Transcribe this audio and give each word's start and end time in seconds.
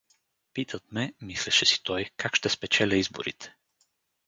Питат 0.53 0.83
ме— 0.91 1.13
мислеше 1.21 1.65
си 1.65 1.83
той— 1.83 2.09
как 2.17 2.35
ще 2.35 2.49
спечеля 2.49 2.95
изборите. 2.95 3.55